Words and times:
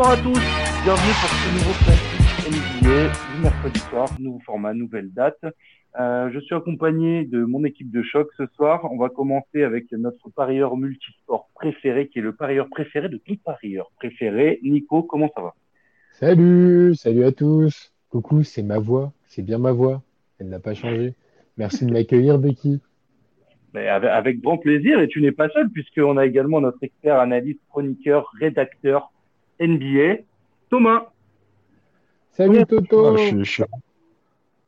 Bonsoir 0.00 0.18
à 0.18 0.22
tous, 0.22 0.40
bienvenue 0.82 1.12
pour 1.20 1.28
ce 1.28 1.48
nouveau 1.52 1.74
classique 1.84 2.80
NBA 2.80 3.34
du 3.34 3.42
mercredi 3.42 3.80
soir, 3.80 4.08
nouveau 4.18 4.38
format, 4.46 4.72
nouvelle 4.72 5.12
date. 5.12 5.44
Euh, 6.00 6.30
je 6.32 6.40
suis 6.40 6.54
accompagné 6.54 7.26
de 7.26 7.44
mon 7.44 7.66
équipe 7.66 7.90
de 7.90 8.00
choc 8.00 8.30
ce 8.38 8.46
soir. 8.56 8.90
On 8.90 8.96
va 8.96 9.10
commencer 9.10 9.62
avec 9.62 9.92
notre 9.92 10.30
parieur 10.30 10.78
multisport 10.78 11.50
préféré, 11.54 12.08
qui 12.08 12.20
est 12.20 12.22
le 12.22 12.34
parieur 12.34 12.70
préféré 12.70 13.10
de 13.10 13.18
tout 13.18 13.36
parieur 13.44 13.90
préféré. 13.96 14.58
Nico, 14.62 15.02
comment 15.02 15.30
ça 15.36 15.42
va? 15.42 15.54
Salut, 16.12 16.94
salut 16.94 17.24
à 17.24 17.32
tous. 17.32 17.92
Coucou, 18.08 18.42
c'est 18.42 18.62
ma 18.62 18.78
voix, 18.78 19.12
c'est 19.26 19.42
bien 19.42 19.58
ma 19.58 19.72
voix. 19.72 20.00
Elle 20.38 20.48
n'a 20.48 20.60
pas 20.60 20.72
changé. 20.72 21.12
Merci 21.58 21.84
de 21.84 21.92
m'accueillir, 21.92 22.38
Becky. 22.38 22.80
Mais 23.74 23.86
avec, 23.86 24.10
avec 24.10 24.40
grand 24.40 24.56
plaisir, 24.56 24.98
et 24.98 25.08
tu 25.08 25.20
n'es 25.20 25.32
pas 25.32 25.50
seul, 25.50 25.68
puisqu'on 25.68 26.16
a 26.16 26.24
également 26.24 26.62
notre 26.62 26.82
expert, 26.82 27.20
analyste, 27.20 27.60
chroniqueur, 27.68 28.30
rédacteur 28.40 29.12
NBA, 29.60 30.22
Thomas. 30.70 31.06
Salut 32.32 32.64
Toto. 32.66 33.06
Ah, 33.14 33.16
je, 33.16 33.22
suis- 33.26 33.44
je 33.44 33.50
suis- 33.50 33.64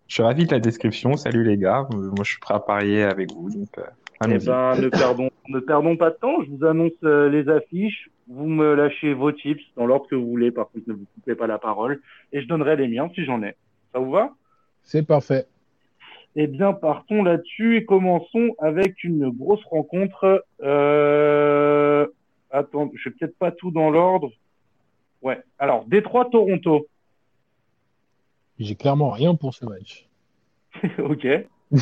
je 0.08 0.14
suis 0.14 0.22
ravi 0.22 0.44
de 0.46 0.52
la 0.52 0.60
description. 0.60 1.16
Salut 1.16 1.44
les 1.44 1.56
gars. 1.56 1.86
Euh, 1.92 1.96
Moi, 1.96 2.24
je 2.24 2.30
suis 2.32 2.40
prêt 2.40 2.54
à 2.54 2.60
parier 2.60 3.02
avec 3.02 3.32
vous. 3.32 3.50
Donc, 3.50 3.68
euh, 3.78 3.82
Eh 4.24 4.38
ben, 4.38 4.76
ne 4.80 4.88
perdons, 4.88 5.30
ne 5.48 5.58
perdons 5.60 5.96
pas 5.96 6.10
de 6.10 6.16
temps. 6.16 6.42
Je 6.42 6.50
vous 6.50 6.64
annonce 6.64 6.92
euh, 7.04 7.28
les 7.30 7.48
affiches. 7.48 8.10
Vous 8.28 8.46
me 8.46 8.74
lâchez 8.74 9.14
vos 9.14 9.32
tips 9.32 9.62
dans 9.76 9.86
l'ordre 9.86 10.06
que 10.08 10.14
vous 10.14 10.28
voulez. 10.28 10.50
Par 10.52 10.68
contre, 10.70 10.84
ne 10.88 10.92
vous 10.94 11.06
coupez 11.14 11.34
pas 11.34 11.46
la 11.46 11.58
parole. 11.58 12.00
Et 12.32 12.40
je 12.42 12.46
donnerai 12.46 12.76
les 12.76 12.88
miens 12.88 13.10
si 13.14 13.24
j'en 13.24 13.42
ai. 13.42 13.54
Ça 13.92 13.98
vous 13.98 14.10
va? 14.10 14.30
C'est 14.84 15.06
parfait. 15.06 15.46
Eh 16.36 16.46
bien, 16.46 16.72
partons 16.72 17.22
là-dessus 17.22 17.76
et 17.76 17.84
commençons 17.84 18.50
avec 18.58 19.04
une 19.04 19.28
grosse 19.30 19.64
rencontre. 19.64 20.44
Euh... 20.62 22.06
Attends, 22.50 22.90
je 22.94 23.08
vais 23.08 23.14
peut-être 23.18 23.36
pas 23.38 23.50
tout 23.50 23.70
dans 23.70 23.90
l'ordre. 23.90 24.30
Ouais. 25.22 25.40
Alors, 25.58 25.84
Détroit-Toronto. 25.86 26.86
J'ai 28.58 28.74
clairement 28.74 29.10
rien 29.10 29.34
pour 29.34 29.54
ce 29.54 29.64
match. 29.64 30.08
ok. 30.98 31.26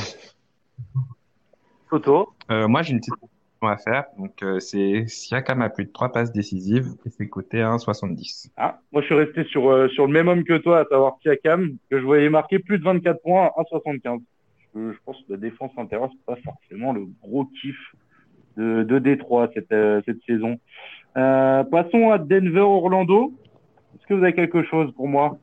Photo. 1.88 2.28
Euh, 2.50 2.68
moi, 2.68 2.82
j'ai 2.82 2.92
une 2.92 3.00
petite 3.00 3.14
question 3.14 3.68
à 3.68 3.76
faire. 3.76 4.04
Donc, 4.18 4.42
euh, 4.42 4.60
c'est 4.60 5.06
Siakam 5.08 5.62
a 5.62 5.70
plus 5.70 5.86
de 5.86 5.90
3 5.90 6.12
passes 6.12 6.32
décisives 6.32 6.94
et 7.04 7.10
c'est 7.10 7.28
coté 7.28 7.60
à 7.60 7.70
1,70. 7.70 8.50
Ah, 8.56 8.78
moi, 8.92 9.02
je 9.02 9.06
suis 9.06 9.14
resté 9.14 9.44
sur, 9.44 9.68
euh, 9.68 9.88
sur 9.88 10.06
le 10.06 10.12
même 10.12 10.28
homme 10.28 10.44
que 10.44 10.58
toi, 10.58 10.80
à 10.80 10.84
savoir 10.84 11.16
Siakam, 11.22 11.76
que 11.90 11.98
je 11.98 12.04
voyais 12.04 12.28
marquer 12.30 12.58
plus 12.60 12.78
de 12.78 12.84
24 12.84 13.20
points 13.22 13.46
à 13.56 13.62
1,75. 13.62 14.20
Je, 14.74 14.92
je 14.92 14.98
pense 15.04 15.16
que 15.22 15.32
la 15.32 15.38
défense 15.38 15.72
intérieure, 15.76 16.10
c'est 16.12 16.24
pas 16.26 16.40
forcément 16.42 16.92
le 16.92 17.06
gros 17.22 17.46
kiff 17.60 17.76
de, 18.56 18.82
de 18.84 18.98
Détroit 18.98 19.50
cette, 19.54 19.72
euh, 19.72 20.00
cette 20.06 20.22
saison. 20.26 20.58
Euh, 21.16 21.64
passons 21.64 22.10
à 22.10 22.18
Denver-Orlando. 22.18 23.32
Est-ce 23.94 24.06
que 24.06 24.14
vous 24.14 24.22
avez 24.22 24.34
quelque 24.34 24.62
chose 24.64 24.92
pour 24.94 25.08
moi? 25.08 25.38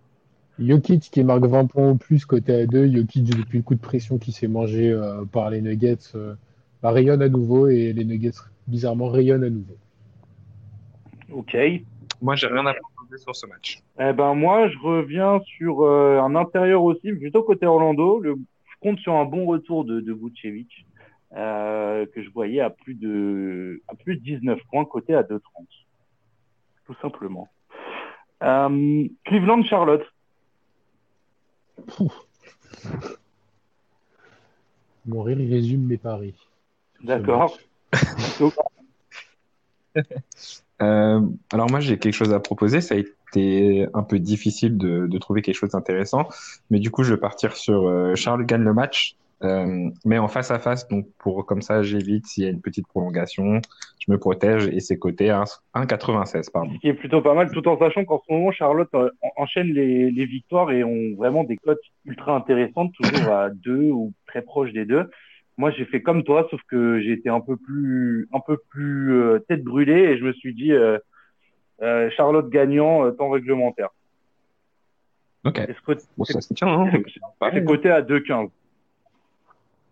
Jokic 0.60 1.10
qui 1.12 1.24
marque 1.24 1.46
20 1.46 1.66
points 1.68 1.90
au 1.90 1.96
plus 1.96 2.26
côté 2.26 2.54
à 2.54 2.66
2. 2.66 2.92
Jokic, 2.92 3.24
depuis 3.26 3.60
le 3.60 3.64
coup 3.64 3.76
de 3.76 3.80
pression 3.80 4.18
qui 4.18 4.32
s'est 4.32 4.48
mangé 4.48 4.92
euh, 4.92 5.24
par 5.26 5.50
les 5.50 5.62
Nuggets, 5.62 5.98
euh, 6.16 6.34
bah, 6.82 6.92
rayonne 6.92 7.22
à 7.22 7.30
nouveau 7.30 7.68
et 7.68 7.94
les 7.94 8.06
Nuggets, 8.06 8.32
bizarrement, 8.68 9.10
rayonnent 9.10 9.44
à 9.44 9.50
nouveau. 9.50 9.76
Ok. 11.32 11.54
Eh 11.56 11.84
Moi, 12.22 12.36
j'ai 12.36 12.48
rien 12.48 12.66
à 12.66 12.74
proposer 12.74 13.22
sur 13.22 13.36
ce 13.36 13.46
match. 13.46 13.80
ben 13.98 14.34
moi, 14.34 14.70
je 14.70 14.78
reviens 14.80 15.40
sur 15.58 15.82
euh, 15.84 16.20
un 16.20 16.36
intérieur 16.36 16.84
aussi, 16.84 17.12
plutôt 17.12 17.44
côté 17.44 17.66
Orlando. 17.66 18.20
Le, 18.20 18.36
je 18.36 18.76
compte 18.80 19.00
sur 19.00 19.14
un 19.14 19.26
bon 19.26 19.46
retour 19.46 19.86
de, 19.86 20.00
de 20.00 20.14
Vucevic, 20.14 20.86
euh, 21.36 22.06
que 22.14 22.24
je 22.24 22.30
voyais 22.30 22.62
à 22.62 22.70
plus 22.70 22.96
de 22.96 23.82
à 23.88 23.96
plus 23.96 24.16
de 24.16 24.22
19 24.22 24.60
points, 24.70 24.86
côté 24.86 25.14
à 25.14 25.24
2,30. 25.24 25.40
Tout 26.86 26.96
simplement. 27.02 27.50
Euh, 28.44 29.08
Cleveland-Charlotte. 29.26 30.06
Mon 35.06 35.24
rire, 35.24 35.40
il 35.40 35.52
résume 35.54 35.86
mes 35.86 35.98
paris. 35.98 36.36
D'accord. 37.04 37.58
Euh, 40.80 41.22
alors, 41.52 41.72
moi, 41.72 41.80
j'ai 41.80 41.98
quelque 41.98 42.14
chose 42.14 42.32
à 42.32 42.40
proposer. 42.40 42.82
Ça 42.82 42.94
a 42.94 43.00
été 43.00 43.88
un 43.96 44.04
peu 44.04 44.20
difficile 44.20 44.78
de, 44.78 45.08
de 45.08 45.18
trouver 45.18 45.42
quelque 45.42 45.56
chose 45.56 45.72
d'intéressant. 45.72 46.28
Mais 46.70 46.78
du 46.78 46.92
coup, 46.92 47.02
je 47.02 47.16
vais 47.16 47.20
partir 47.20 47.56
sur 47.58 47.88
euh, 47.88 48.14
Charles 48.14 48.46
gagne 48.46 48.62
le 48.62 48.76
match. 48.76 49.16
Euh, 49.44 49.90
mais 50.04 50.18
en 50.18 50.28
face 50.28 50.50
à 50.50 50.58
face, 50.58 50.88
donc 50.88 51.06
pour 51.20 51.46
comme 51.46 51.62
ça 51.62 51.84
j'évite 51.84 52.26
s'il 52.26 52.44
y 52.44 52.48
a 52.48 52.50
une 52.50 52.62
petite 52.62 52.88
prolongation, 52.88 53.62
je 54.00 54.12
me 54.12 54.18
protège 54.18 54.68
et 54.68 54.80
c'est 54.80 54.98
coté 54.98 55.30
à 55.30 55.44
1,96 55.76 56.50
pardon. 56.52 56.72
Ce 56.74 56.80
qui 56.80 56.88
est 56.88 56.96
plutôt 56.96 57.22
pas 57.22 57.36
mal, 57.36 57.52
tout 57.52 57.68
en 57.68 57.78
sachant 57.78 58.04
qu'en 58.04 58.20
ce 58.28 58.34
moment, 58.34 58.52
Charlotte 58.52 58.90
euh, 58.96 59.12
en- 59.22 59.44
enchaîne 59.44 59.68
les, 59.68 60.10
les 60.10 60.26
victoires 60.26 60.72
et 60.72 60.84
ont 60.84 61.16
vraiment 61.16 61.44
des 61.44 61.58
cotes 61.58 61.82
ultra 62.06 62.36
intéressantes, 62.36 62.94
toujours 62.94 63.32
à 63.32 63.50
deux 63.54 63.92
ou 63.92 64.12
très 64.26 64.42
proches 64.42 64.74
des 64.74 64.86
deux. 64.86 65.08
Moi, 65.60 65.70
j'ai 65.72 65.86
fait 65.86 66.02
comme 66.02 66.24
toi, 66.24 66.48
sauf 66.50 66.62
que 66.68 67.00
j'ai 67.02 67.12
été 67.12 67.30
un 67.30 67.40
peu 67.40 67.58
plus, 67.58 68.28
un 68.34 68.40
peu 68.40 68.58
plus 68.70 69.14
euh, 69.14 69.40
tête 69.48 69.64
brûlée 69.64 70.02
et 70.02 70.18
je 70.18 70.24
me 70.24 70.34
suis 70.34 70.56
dit 70.56 70.72
euh, 70.72 70.98
euh, 71.84 72.10
Charlotte 72.18 72.50
gagnant 72.50 73.06
euh, 73.06 73.12
temps 73.12 73.30
réglementaire. 73.30 73.90
Ok, 75.46 75.58
ce 75.58 75.94
bon 76.18 76.24
ça 76.26 76.42
se 76.42 76.54
tient. 76.54 76.68
Hein 76.68 76.92
c'est 77.54 77.64
coté 77.64 77.90
à 77.90 78.02
2,15. 78.02 78.50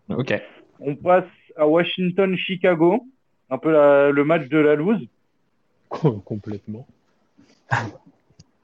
Ok. 0.08 0.34
On 0.80 0.94
passe 0.94 1.24
à 1.56 1.66
Washington-Chicago, 1.66 3.06
un 3.50 3.58
peu 3.58 3.72
la- 3.72 4.10
le 4.10 4.24
match 4.24 4.48
de 4.48 4.58
la 4.58 4.74
loose. 4.74 5.06
Complètement. 5.88 6.86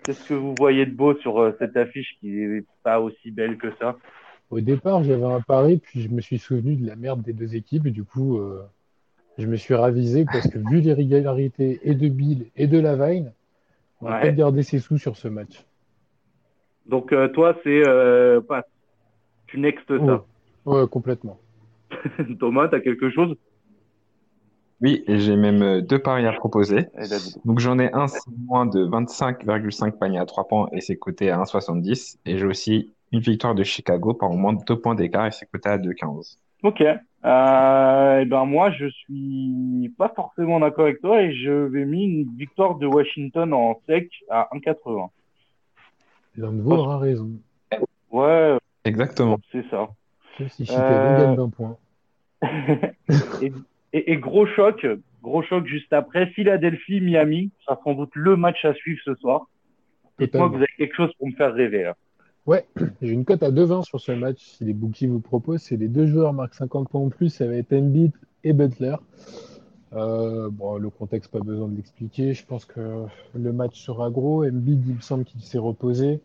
Qu'est-ce 0.05 0.29
que 0.29 0.35
vous 0.35 0.55
voyez 0.59 0.85
de 0.85 0.95
beau 0.95 1.15
sur 1.17 1.39
euh, 1.39 1.53
cette 1.59 1.77
affiche 1.77 2.17
qui 2.21 2.41
est 2.43 2.65
pas 2.83 3.01
aussi 3.01 3.31
belle 3.31 3.57
que 3.57 3.69
ça? 3.77 3.97
Au 4.51 4.61
départ, 4.61 5.03
j'avais 5.05 5.25
un 5.25 5.41
pari, 5.41 5.79
puis 5.79 6.03
je 6.03 6.09
me 6.09 6.21
suis 6.21 6.39
souvenu 6.39 6.77
de 6.77 6.87
la 6.87 6.97
merde 6.97 7.23
des 7.23 7.33
deux 7.33 7.55
équipes, 7.55 7.87
et 7.87 7.91
du 7.91 8.05
coup, 8.05 8.39
euh, 8.39 8.63
je 9.39 9.47
me 9.47 9.57
suis 9.57 9.75
ravisé 9.75 10.25
parce 10.25 10.49
que 10.49 10.59
vu 10.59 10.81
les 10.81 10.93
régularités 10.93 11.81
et 11.85 11.95
de 11.95 12.09
Bill 12.09 12.51
et 12.57 12.67
de 12.67 12.79
Lavine, 12.79 13.33
on 14.01 14.07
va 14.07 14.17
Ouais. 14.17 14.21
peut-être 14.23 14.37
garder 14.37 14.63
ses 14.63 14.81
sous 14.81 14.99
sur 14.99 15.17
ce 15.17 15.29
match. 15.29 15.65
Donc 16.85 17.13
euh, 17.13 17.29
toi, 17.29 17.57
c'est 17.63 17.87
euh, 17.87 18.41
pas 18.41 18.65
tu 19.47 19.61
nextes 19.61 19.97
ça. 20.05 20.25
Ouais, 20.65 20.87
complètement. 20.89 21.39
Thomas, 22.39 22.69
t'as 22.69 22.81
quelque 22.81 23.11
chose? 23.11 23.37
Oui, 24.81 25.05
et 25.07 25.21
j'ai 25.21 25.37
même 25.37 25.63
euh, 25.63 25.81
deux 25.81 26.01
paris 26.01 26.27
à 26.27 26.33
proposer. 26.33 26.89
Eh 26.99 27.05
donc. 27.45 27.61
J'en 27.61 27.79
ai 27.79 27.93
un, 27.93 28.09
c'est 28.09 28.21
moins 28.47 28.67
de 28.67 28.85
25,5 28.85 29.93
paniers 29.93 30.19
à 30.19 30.27
3 30.27 30.49
points 30.49 30.69
et 30.73 30.81
c'est 30.81 30.97
coté 30.97 31.31
à 31.31 31.39
1,70. 31.39 32.19
Et 32.27 32.37
j'ai 32.37 32.47
aussi 32.47 32.93
une 33.13 33.21
victoire 33.21 33.55
de 33.55 33.63
Chicago 33.63 34.13
par 34.13 34.31
au 34.33 34.37
moins 34.37 34.55
2 34.55 34.81
points 34.81 34.97
d'écart 34.97 35.27
et 35.27 35.31
c'est 35.31 35.47
coté 35.47 35.69
à 35.69 35.79
2,15. 35.79 36.39
Ok. 36.65 36.81
Euh, 36.81 38.19
eh 38.21 38.25
ben 38.25 38.45
moi, 38.45 38.73
je 38.73 38.87
suis 38.89 39.95
pas 39.97 40.13
forcément 40.17 40.59
d'accord 40.59 40.87
avec 40.87 41.01
toi 41.01 41.23
et 41.23 41.33
je 41.33 41.53
vais 41.53 41.85
mis 41.85 42.05
une 42.05 42.37
victoire 42.37 42.77
de 42.77 42.87
Washington 42.87 43.53
en 43.55 43.81
sec 43.87 44.11
à 44.29 44.49
1,80. 44.53 45.11
L'un 46.39 46.53
de 46.53 46.61
vous 46.61 46.73
aura 46.73 46.99
raison. 46.99 47.31
Ouais, 48.11 48.59
Exactement. 48.85 49.39
c'est 49.53 49.65
ça. 49.71 49.89
Si 50.49 50.67
Euh, 50.71 51.19
gagne 51.19 51.37
20 51.37 51.49
points. 51.51 51.77
et, 53.41 53.53
et- 53.93 54.13
et 54.13 54.17
gros 54.17 54.47
choc, 54.47 54.87
gros 55.23 55.43
choc 55.43 55.67
juste 55.67 55.93
après, 55.93 56.27
Philadelphie-Miami. 56.29 57.51
Ça 57.67 57.75
sera 57.75 57.81
sans 57.85 57.95
doute 57.95 58.15
le 58.15 58.37
match 58.37 58.65
à 58.65 58.75
suivre 58.75 59.01
ce 59.05 59.15
soir. 59.17 59.47
Totalement. 60.19 60.49
que 60.51 60.53
vous 60.57 60.63
avez 60.63 60.73
quelque 60.79 60.95
chose 60.95 61.11
pour 61.19 61.27
me 61.29 61.33
faire 61.33 61.53
rêver 61.55 61.85
là. 61.85 61.97
Ouais, 62.47 62.67
j'ai 63.03 63.13
une 63.13 63.25
cote 63.25 63.43
à 63.43 63.51
2,20 63.51 63.83
sur 63.85 64.01
ce 64.01 64.13
match. 64.13 64.39
Si 64.41 64.65
les 64.65 64.73
bookies 64.75 65.07
vous 65.07 65.21
proposent, 65.21 65.63
c'est 65.63 65.77
les 65.77 65.89
deux 65.89 66.07
joueurs 66.07 66.33
marquent 66.33 66.55
50 66.55 66.89
points 66.89 67.01
en 67.01 67.09
plus, 67.09 67.29
ça 67.31 67.47
va 67.47 67.55
être 67.55 67.73
Embiid 67.73 68.13
et 68.45 68.53
Butler. 68.53 68.97
Euh, 69.95 70.49
bon, 70.51 70.77
le 70.77 70.89
contexte, 70.91 71.31
pas 71.31 71.41
besoin 71.41 71.69
de 71.69 71.77
l'expliquer. 71.77 72.33
Je 72.35 72.45
pense 72.45 72.65
que 72.65 73.05
le 73.35 73.53
match 73.53 73.79
sera 73.81 74.11
gros. 74.11 74.45
Embiid, 74.45 74.87
il 74.87 74.95
me 74.97 75.01
semble 75.01 75.25
qu'il 75.25 75.41
s'est 75.43 75.59
reposé. 75.59 76.21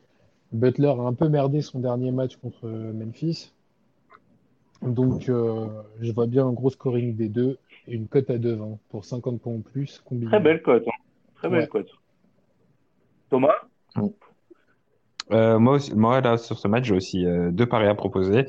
Butler 0.53 0.87
a 0.87 1.01
un 1.01 1.13
peu 1.13 1.27
merdé 1.29 1.61
son 1.61 1.79
dernier 1.79 2.11
match 2.11 2.37
contre 2.37 2.67
Memphis. 2.67 3.51
Donc, 4.81 5.27
euh, 5.29 5.67
je 6.01 6.11
vois 6.11 6.27
bien 6.27 6.45
un 6.47 6.53
gros 6.53 6.69
scoring 6.69 7.15
des 7.15 7.29
deux 7.29 7.57
et 7.87 7.93
une 7.95 8.07
cote 8.07 8.29
à 8.29 8.37
2,20 8.37 8.77
pour 8.89 9.05
50 9.05 9.41
points 9.41 9.53
en 9.55 9.61
plus. 9.61 10.01
Combiné. 10.05 10.27
Très 10.27 10.39
belle 10.39 10.61
cote. 10.61 10.83
hein. 10.87 10.91
Très 11.35 11.49
belle 11.49 11.61
Ouais. 11.61 11.67
cote. 11.67 11.89
Thomas 13.29 13.55
Euh, 15.31 15.59
moi, 15.59 15.73
aussi, 15.73 15.93
moi, 15.93 16.21
là, 16.21 16.37
sur 16.37 16.57
ce 16.57 16.67
match, 16.69 16.85
j'ai 16.85 16.95
aussi 16.95 17.25
euh, 17.25 17.51
deux 17.51 17.65
paris 17.65 17.87
à 17.87 17.95
proposer. 17.95 18.45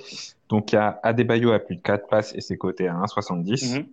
Donc, 0.48 0.70
il 0.72 0.76
y 0.76 0.78
a 0.78 1.00
Adebayo 1.02 1.50
à 1.50 1.58
plus 1.58 1.74
de 1.76 1.80
4 1.80 2.06
passes 2.06 2.34
et 2.36 2.40
c'est 2.40 2.56
coté 2.56 2.86
à 2.86 2.94
1,70. 2.94 3.78
Mhm. 3.80 3.86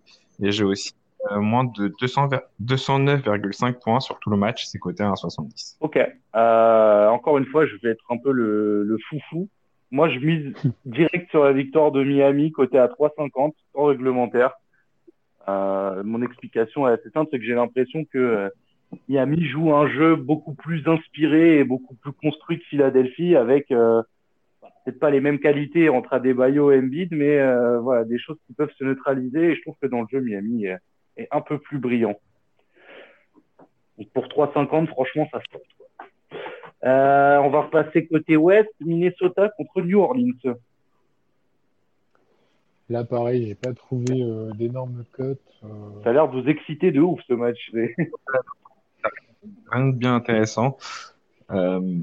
Et 0.48 0.52
j'ai 0.52 0.64
aussi 0.64 0.94
euh, 1.32 1.40
moins 1.40 1.64
de 1.64 1.92
200 2.00 2.28
ver- 2.28 2.44
209,5 2.60 3.80
points 3.82 4.00
sur 4.00 4.20
tout 4.20 4.30
le 4.30 4.38
match, 4.38 4.66
c'est 4.66 4.78
coté 4.78 5.02
à 5.04 5.08
1,70. 5.10 5.78
Ok. 5.80 5.98
Euh, 6.36 7.08
encore 7.10 7.40
une 7.40 7.46
fois, 7.46 7.66
je 7.66 7.76
vais 7.82 7.90
être 7.92 8.04
un 8.12 8.18
peu 8.18 8.32
le, 8.32 8.84
le 8.84 8.98
foufou. 9.10 9.48
Moi, 9.96 10.10
je 10.10 10.20
mise 10.20 10.54
direct 10.86 11.30
sur 11.30 11.46
la 11.46 11.54
victoire 11.54 11.94
de 11.94 12.04
Miami, 12.04 12.52
côté 12.52 12.78
à 12.78 12.88
3,50, 12.88 13.54
en 13.76 13.86
réglementaire. 13.86 14.52
Euh, 15.48 16.04
mon 16.04 16.22
explication 16.22 16.86
est 16.86 16.92
assez 16.92 17.10
simple, 17.12 17.30
c'est 17.32 17.40
que 17.40 17.46
j'ai 17.46 17.56
l'impression 17.56 18.04
que 18.04 18.18
euh, 18.18 18.50
Miami 19.08 19.46
joue 19.46 19.74
un 19.74 19.88
jeu 19.88 20.18
beaucoup 20.18 20.54
plus 20.54 20.86
inspiré 20.86 21.60
et 21.60 21.64
beaucoup 21.64 21.96
plus 21.96 22.12
construit 22.12 22.60
que 22.60 22.66
Philadelphie 22.66 23.38
avec 23.38 23.72
euh, 23.72 24.02
peut-être 24.84 25.00
pas 25.00 25.12
les 25.12 25.22
mêmes 25.22 25.40
qualités 25.40 25.88
entre 25.88 26.12
Adebayo 26.12 26.74
et 26.74 26.80
Embiid, 26.80 27.14
mais 27.14 27.38
euh, 27.38 27.80
voilà 27.80 28.04
des 28.04 28.20
choses 28.20 28.38
qui 28.48 28.54
peuvent 28.54 28.74
se 28.78 28.84
neutraliser. 28.84 29.52
Et 29.52 29.56
je 29.56 29.62
trouve 29.62 29.78
que 29.82 29.88
dans 29.88 30.02
le 30.02 30.08
jeu, 30.12 30.20
Miami 30.20 30.66
est, 30.66 31.28
un 31.32 31.40
peu 31.40 31.58
plus 31.58 31.80
brillant. 31.80 32.20
Donc 33.98 34.10
pour 34.10 34.26
3,50, 34.26 34.88
franchement, 34.88 35.26
ça 35.32 35.40
se 35.40 35.54
tente. 35.54 35.85
Euh, 36.86 37.38
on 37.40 37.50
va 37.50 37.62
repasser 37.62 38.06
côté 38.06 38.38
ouest, 38.38 38.70
Minnesota 38.80 39.50
contre 39.58 39.82
New 39.82 40.00
Orleans. 40.00 40.56
Là, 42.90 43.04
pareil, 43.04 43.48
j'ai 43.48 43.56
pas 43.56 43.74
trouvé 43.74 44.22
euh, 44.22 44.52
d'énormes 44.54 45.04
cotes. 45.12 45.40
euh, 45.64 45.68
Ça 46.04 46.12
a 46.12 46.14
l'air 46.14 46.30
de 46.30 46.40
vous 46.40 46.48
exciter 46.48 46.92
de 46.92 47.02
ouf 47.02 47.20
ce 47.28 47.34
match. 47.34 47.72
Rien 49.72 49.88
de 49.88 49.96
bien 49.96 50.16
intéressant. 50.16 50.78
Euh, 51.52 51.98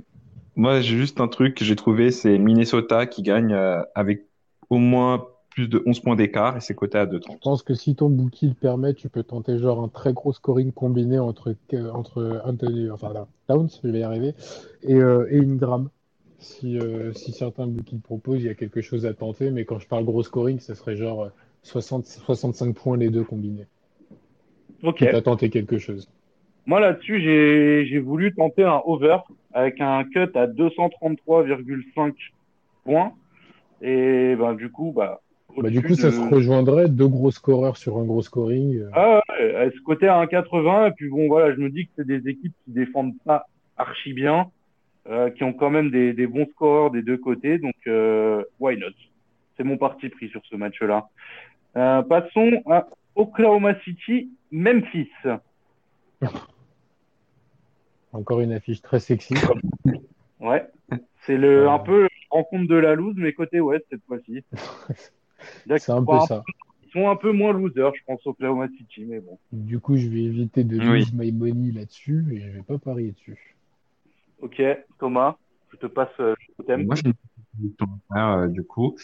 moi, 0.56 0.81
j'ai 0.81 0.96
juste 0.96 1.20
un 1.20 1.29
truc 1.29 1.56
que 1.56 1.64
j'ai 1.64 1.76
trouvé, 1.76 2.11
c'est 2.11 2.37
Minnesota 2.38 3.06
qui 3.06 3.23
gagne 3.23 3.52
euh, 3.52 3.82
avec 3.94 4.25
au 4.70 4.79
moins 4.79 5.29
plus 5.55 5.69
de 5.69 5.83
11 5.87 6.01
points 6.01 6.17
d'écart 6.17 6.57
et 6.57 6.61
c'est 6.61 6.75
coté 6.75 6.99
à 6.99 7.05
Je 7.05 7.17
2,30. 7.17 7.39
pense 7.41 7.63
que 7.63 7.75
si 7.75 7.95
ton 7.95 8.09
bookie 8.09 8.49
le 8.49 8.55
permet, 8.55 8.95
tu 8.95 9.09
peux 9.09 9.23
tenter 9.23 9.59
genre 9.59 9.83
un 9.83 9.89
très 9.89 10.13
gros 10.13 10.33
scoring 10.33 10.73
combiné 10.73 11.19
entre, 11.19 11.55
entre 11.93 12.43
Anthony, 12.45 12.91
enfin 12.91 13.13
là, 13.13 13.27
Towns, 13.49 13.69
je 13.83 13.89
vais 13.89 14.01
y 14.01 14.03
arriver, 14.03 14.35
et, 14.83 14.95
euh, 14.95 15.27
et 15.31 15.39
Ingram. 15.39 15.89
Si, 16.39 16.77
euh, 16.79 17.13
si 17.13 17.33
certains 17.33 17.69
bookies 17.69 17.95
le 17.97 18.01
proposent, 18.01 18.41
il 18.41 18.47
y 18.47 18.51
a 18.51 18.55
quelque 18.55 18.81
chose 18.81 19.07
à 19.07 19.15
tenter, 19.15 19.51
mais 19.51 19.65
quand 19.65 19.79
je 19.79 19.87
parle 19.87 20.05
gros 20.05 20.25
scoring, 20.25 20.59
ce 20.59 20.75
serait 20.75 20.97
genre 20.97 21.25
euh, 21.25 21.29
60, 21.63 22.07
65 22.07 22.75
points 22.75 22.97
les 22.97 23.11
deux 23.11 23.23
combinés. 23.23 23.67
Ok. 24.83 24.97
Tu 24.97 25.07
as 25.07 25.23
tenté 25.23 25.51
quelque 25.51 25.79
chose. 25.79 26.11
Moi 26.67 26.81
là-dessus, 26.81 27.21
j'ai 27.21 27.87
j'ai 27.87 27.99
voulu 28.01 28.35
tenter 28.35 28.65
un 28.65 28.81
over 28.85 29.19
avec 29.53 29.81
un 29.81 30.05
cut 30.05 30.31
à 30.35 30.47
233,5 30.47 32.15
points. 32.85 33.13
Et 33.81 34.35
ben 34.37 34.55
du 34.55 34.71
coup, 34.71 34.93
bah. 34.95 35.21
Bah, 35.59 35.71
du 35.71 35.83
coup, 35.83 35.95
ça 35.95 36.07
de- 36.09 36.13
se 36.13 36.21
rejoindrait 36.35 36.89
deux 36.89 37.09
gros 37.09 37.31
scoreurs 37.31 37.77
sur 37.77 37.99
un 37.99 38.05
gros 38.05 38.23
scoring. 38.23 38.79
euh, 38.79 38.91
Ah 38.95 39.21
ouais, 39.39 39.71
se 39.75 39.81
cotait 39.83 40.09
à 40.09 40.17
1,80 40.19 40.89
et 40.89 40.93
puis 40.93 41.09
bon 41.11 41.29
voilà, 41.29 41.55
je 41.55 41.61
me 41.61 41.69
dis 41.71 41.87
que 41.87 41.91
c'est 41.97 42.07
des 42.07 42.27
équipes 42.29 42.55
qui 42.65 42.71
défendent 42.73 43.15
pas 43.25 43.47
archi 43.77 44.13
bien, 44.13 44.51
euh, 45.09 45.31
qui 45.31 45.45
ont 45.45 45.53
quand 45.53 45.71
même 45.71 45.91
des, 45.91 46.13
des 46.15 46.27
bons 46.27 46.47
scoreurs 46.53 46.91
des 46.91 47.03
deux 47.03 47.19
côtés, 47.19 47.59
donc 47.59 47.75
euh, 47.87 48.43
why 48.61 48.77
not? 48.79 48.89
C'est 49.57 49.65
mon 49.65 49.77
parti 49.77 50.09
pris 50.09 50.29
sur 50.31 50.41
ce 50.51 50.57
match-là. 50.57 51.09
Euh, 51.77 52.03
passons 52.03 52.63
à 52.67 52.87
Oklahoma 53.15 53.75
City, 53.83 54.31
Memphis. 54.51 55.11
Encore 58.13 58.41
une 58.41 58.53
affiche 58.53 58.83
très 58.83 59.01
sexy. 59.01 59.35
Ouais, 60.41 60.67
c'est 61.27 61.37
le 61.37 61.65
Euh. 61.67 61.71
un 61.71 61.79
peu 61.79 62.09
rencontre 62.31 62.69
de 62.69 62.75
la 62.77 62.95
loose, 62.95 63.15
mais 63.17 63.33
côté 63.33 63.61
ouest 63.61 63.85
cette 63.91 64.05
fois-ci. 64.07 64.43
C'est 65.79 65.93
un 65.93 65.97
peu 65.97 66.05
D'accord. 66.05 66.27
ça. 66.27 66.44
Ils 66.85 66.91
sont 66.93 67.09
un 67.09 67.17
peu 67.17 67.33
moins 67.33 67.53
losers, 67.53 67.94
je 67.94 68.00
pense, 68.06 68.27
Oklahoma 68.27 68.69
City, 68.77 69.05
mais 69.06 69.21
bon. 69.21 69.39
Du 69.53 69.81
coup, 69.81 69.97
je 69.97 70.09
vais 70.09 70.25
éviter 70.25 70.65
de 70.65 70.79
Oui. 70.79 70.99
lose 70.99 71.12
my 71.15 71.33
money 71.33 71.73
là-dessus 71.73 72.25
et 72.33 72.41
je 72.41 72.50
vais 72.50 72.62
pas 72.62 72.79
parier 72.79 73.12
dessus. 73.12 73.56
Ok, 74.41 74.61
Thomas, 74.99 75.37
je 75.73 75.77
te 75.79 75.87
passe 75.87 76.09
euh, 76.21 76.35
le 76.59 76.65
thème. 76.65 76.87
Moi, 76.87 76.97
j'ai 76.97 77.12
une 77.62 77.87
euh, 78.17 78.49
du 78.49 78.62
coup, 78.62 78.97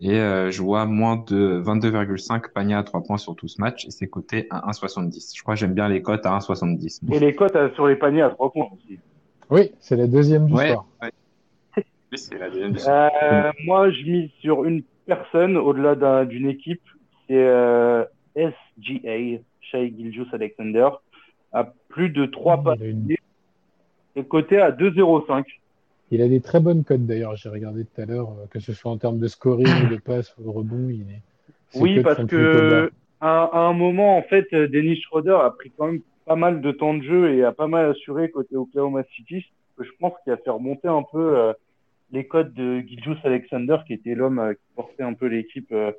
et 0.00 0.18
euh, 0.18 0.50
je 0.50 0.62
vois 0.62 0.86
moins 0.86 1.16
de 1.16 1.60
22,5 1.64 2.52
paniers 2.52 2.74
à 2.74 2.82
3 2.82 3.02
points 3.02 3.18
sur 3.18 3.34
tout 3.36 3.48
ce 3.48 3.60
match, 3.60 3.86
et 3.86 3.90
c'est 3.90 4.08
coté 4.08 4.46
à 4.50 4.70
1,70. 4.70 5.36
Je 5.36 5.42
crois 5.42 5.54
que 5.54 5.60
j'aime 5.60 5.74
bien 5.74 5.88
les 5.88 6.02
cotes 6.02 6.24
à 6.24 6.30
1,70. 6.38 7.00
Et 7.12 7.18
les 7.18 7.34
cotes 7.34 7.56
euh, 7.56 7.72
sur 7.74 7.86
les 7.86 7.96
paniers 7.96 8.22
à 8.22 8.30
trois 8.30 8.52
points 8.52 8.68
aussi. 8.72 8.98
Oui, 9.50 9.72
c'est 9.80 9.96
la 9.96 10.06
deuxième 10.06 10.46
du 10.46 10.54
Ouais, 10.54 10.68
soir. 10.68 10.86
ouais. 11.02 11.10
Oui, 11.76 12.18
c'est 12.18 12.38
la 12.38 12.48
deuxième 12.50 12.72
du 12.72 12.78
Euh, 12.80 13.52
moi, 13.64 13.90
je 13.90 14.02
mise 14.04 14.30
sur 14.40 14.64
une 14.64 14.82
personne 15.12 15.56
au-delà 15.56 15.94
d'un- 15.96 16.24
d'une 16.26 16.48
équipe. 16.48 16.82
C'est 17.26 17.34
euh, 17.48 18.04
SGA, 18.36 19.40
Shai 19.62 19.92
Gilgeous 19.96 20.26
Alexander, 20.32 20.88
à 21.52 21.72
plus 21.88 22.10
de 22.10 22.26
3 22.26 22.62
Il 22.76 22.82
a, 22.82 22.86
une- 22.86 23.16
et 24.16 24.24
coté 24.24 24.60
à 24.60 24.70
2,05. 24.70 25.44
il 26.10 26.22
a 26.22 26.28
des 26.28 26.40
très 26.40 26.60
bonnes 26.60 26.84
cotes 26.84 27.06
d'ailleurs. 27.06 27.34
J'ai 27.36 27.48
regardé 27.48 27.84
tout 27.84 28.00
à 28.00 28.04
l'heure, 28.06 28.28
euh, 28.30 28.46
que 28.50 28.60
ce 28.60 28.72
soit 28.72 28.90
en 28.92 28.98
termes 28.98 29.18
de 29.18 29.26
scoring, 29.28 29.88
de 29.90 29.96
passe 29.96 30.34
ou 30.38 30.42
de 30.44 30.48
rebond. 30.48 30.88
Il 30.90 31.02
est... 31.02 31.22
ses 31.70 31.80
Oui, 31.82 32.00
parce 32.02 32.24
que 32.24 32.90
à, 33.20 33.44
à 33.44 33.58
un 33.60 33.72
moment, 33.72 34.16
en 34.16 34.22
fait, 34.22 34.46
Dennis 34.54 35.00
Schroeder 35.02 35.38
a 35.42 35.50
pris 35.50 35.72
quand 35.76 35.86
même 35.86 36.00
pas 36.24 36.36
mal 36.36 36.60
de 36.60 36.70
temps 36.70 36.94
de 36.94 37.02
jeu 37.02 37.34
et 37.34 37.42
a 37.44 37.52
pas 37.52 37.66
mal 37.66 37.90
assuré 37.90 38.30
côté 38.30 38.54
Oklahoma 38.56 39.02
City. 39.16 39.44
que 39.76 39.84
Je 39.84 39.90
pense 39.98 40.12
qu'il 40.22 40.32
a 40.32 40.36
fait 40.36 40.50
remonter 40.50 40.88
un 40.88 41.02
peu 41.10 41.36
euh, 41.38 41.52
les 42.10 42.26
codes 42.26 42.54
de 42.54 42.80
Gilgeous 42.80 43.18
Alexander, 43.24 43.78
qui 43.86 43.92
était 43.92 44.14
l'homme 44.14 44.38
euh, 44.38 44.54
qui 44.54 44.74
portait 44.74 45.02
un 45.02 45.14
peu 45.14 45.26
l'équipe 45.26 45.70
euh, 45.72 45.92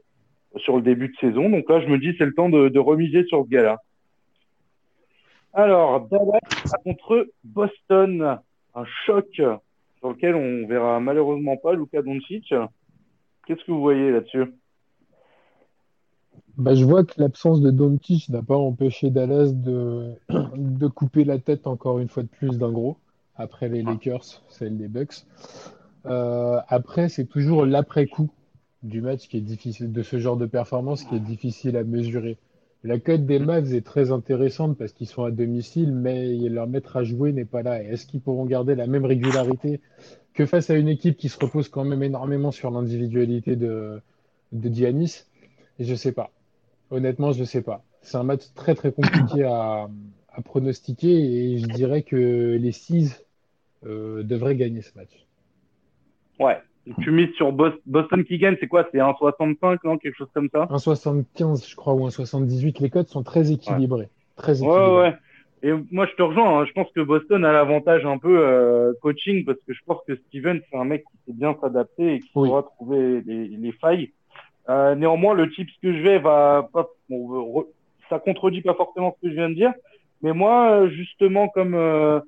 sur 0.57 0.75
le 0.75 0.81
début 0.81 1.09
de 1.09 1.15
saison. 1.17 1.49
Donc 1.49 1.69
là, 1.69 1.81
je 1.81 1.87
me 1.87 1.97
dis, 1.97 2.15
c'est 2.17 2.25
le 2.25 2.33
temps 2.33 2.49
de, 2.49 2.69
de 2.69 2.79
remiser 2.79 3.25
sur 3.25 3.43
ce 3.43 3.49
gars-là. 3.49 3.77
Alors, 5.53 6.07
Dallas 6.07 6.71
contre 6.83 7.27
Boston, 7.43 8.39
un 8.75 8.85
choc 9.05 9.27
sur 9.33 10.09
lequel 10.09 10.35
on 10.35 10.67
verra 10.67 10.99
malheureusement 10.99 11.57
pas 11.57 11.73
Luka 11.73 12.01
Doncic. 12.01 12.53
Qu'est-ce 13.45 13.63
que 13.65 13.71
vous 13.71 13.81
voyez 13.81 14.11
là-dessus? 14.11 14.45
Bah, 16.57 16.75
je 16.75 16.83
vois 16.83 17.03
que 17.03 17.13
l'absence 17.17 17.61
de 17.61 17.71
Doncic 17.71 18.29
n'a 18.29 18.43
pas 18.43 18.57
empêché 18.57 19.09
Dallas 19.09 19.51
de, 19.53 20.13
de 20.55 20.87
couper 20.87 21.23
la 21.23 21.39
tête 21.39 21.67
encore 21.67 21.99
une 21.99 22.09
fois 22.09 22.23
de 22.23 22.27
plus 22.27 22.57
d'un 22.57 22.71
gros, 22.71 22.97
après 23.35 23.69
les 23.69 23.81
Lakers, 23.81 24.43
celle 24.49 24.77
des 24.77 24.87
Bucks. 24.87 25.25
Euh, 26.05 26.59
après, 26.67 27.09
c'est 27.09 27.25
toujours 27.25 27.65
l'après-coup 27.65 28.29
du 28.83 29.01
match 29.01 29.27
qui 29.27 29.37
est 29.37 29.41
difficile, 29.41 29.91
de 29.91 30.03
ce 30.03 30.19
genre 30.19 30.37
de 30.37 30.45
performance 30.45 31.03
qui 31.03 31.15
est 31.15 31.19
difficile 31.19 31.75
à 31.75 31.83
mesurer. 31.83 32.37
La 32.83 32.97
cote 32.97 33.25
des 33.25 33.39
Mavs 33.39 33.73
est 33.73 33.85
très 33.85 34.11
intéressante 34.11 34.77
parce 34.77 34.93
qu'ils 34.93 35.07
sont 35.07 35.23
à 35.23 35.31
domicile, 35.31 35.91
mais 35.91 36.37
leur 36.47 36.67
maître 36.67 36.95
à 36.95 37.03
jouer 37.03 37.33
n'est 37.33 37.45
pas 37.45 37.61
là. 37.61 37.83
Est-ce 37.83 38.05
qu'ils 38.05 38.21
pourront 38.21 38.45
garder 38.45 38.75
la 38.75 38.87
même 38.87 39.03
régularité 39.03 39.81
que 40.33 40.45
face 40.45 40.69
à 40.69 40.75
une 40.75 40.87
équipe 40.87 41.17
qui 41.17 41.27
se 41.27 41.37
repose 41.37 41.67
quand 41.67 41.83
même 41.83 42.03
énormément 42.03 42.51
sur 42.51 42.71
l'individualité 42.71 43.57
de, 43.57 44.01
de? 44.53 45.05
Je 45.79 45.95
sais 45.95 46.13
pas. 46.13 46.31
Honnêtement, 46.89 47.33
je 47.33 47.43
sais 47.43 47.61
pas. 47.61 47.83
C'est 48.01 48.17
un 48.17 48.23
match 48.23 48.43
très 48.55 48.75
très 48.75 48.93
compliqué 48.93 49.43
à, 49.43 49.89
pronostiquer 50.45 51.09
et 51.09 51.57
je 51.57 51.67
dirais 51.67 52.01
que 52.03 52.55
les 52.55 52.71
Six 52.71 53.25
euh, 53.85 54.23
devraient 54.23 54.55
gagner 54.55 54.81
ce 54.81 54.97
match. 54.97 55.27
Ouais. 56.39 56.57
Tu 57.01 57.11
mises 57.11 57.31
sur 57.35 57.51
Bos- 57.51 57.79
Boston 57.85 58.23
qui 58.23 58.37
gagne, 58.39 58.55
c'est 58.59 58.67
quoi? 58.67 58.87
C'est 58.91 58.97
1,65, 58.99 59.79
non? 59.83 59.97
Quelque 59.97 60.15
chose 60.15 60.29
comme 60.33 60.49
ça? 60.51 60.65
1,75 60.71 61.69
je 61.69 61.75
crois 61.75 61.93
ou 61.93 62.07
1,78. 62.07 62.79
Les 62.81 62.89
codes 62.89 63.07
sont 63.07 63.21
très 63.23 63.51
équilibrés. 63.51 64.09
Très 64.35 64.61
Ouais, 64.61 64.67
équilibrés. 64.67 64.97
ouais. 65.01 65.13
Et 65.61 65.71
moi, 65.91 66.07
je 66.07 66.15
te 66.15 66.21
rejoins. 66.21 66.61
hein. 66.61 66.65
Je 66.65 66.71
pense 66.71 66.87
que 66.95 67.01
Boston 67.01 67.43
a 67.45 67.51
l'avantage 67.51 68.05
un 68.05 68.17
peu 68.17 68.39
euh, 68.39 68.93
coaching 69.01 69.43
parce 69.45 69.57
que 69.67 69.73
je 69.73 69.79
pense 69.85 69.99
que 70.07 70.15
Steven, 70.15 70.61
c'est 70.71 70.77
un 70.77 70.85
mec 70.85 71.03
qui 71.03 71.17
sait 71.27 71.37
bien 71.37 71.55
s'adapter 71.61 72.15
et 72.15 72.19
qui 72.21 72.29
Oui. 72.35 72.47
saura 72.47 72.63
trouver 72.63 73.21
les, 73.25 73.47
les 73.49 73.71
failles. 73.73 74.11
Euh, 74.69 74.95
néanmoins, 74.95 75.33
le 75.33 75.49
tips 75.51 75.73
que 75.83 75.91
je 75.93 76.01
vais 76.01 76.17
va 76.19 76.69
pas. 76.73 76.87
Bon, 77.09 77.27
re- 77.59 77.67
ça 78.09 78.19
contredit 78.19 78.61
pas 78.61 78.73
forcément 78.73 79.15
ce 79.17 79.27
que 79.27 79.31
je 79.33 79.35
viens 79.37 79.49
de 79.49 79.55
dire, 79.55 79.73
mais 80.23 80.31
moi, 80.33 80.71
euh, 80.71 80.89
justement, 80.89 81.49
comme 81.49 81.73
euh, 81.75 82.19